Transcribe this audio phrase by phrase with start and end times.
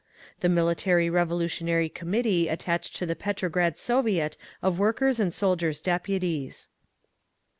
[0.41, 6.69] _The Military Revolutionary Committee Attached to the Petrograd Soviet of Workers' and Soldiers' Deputies.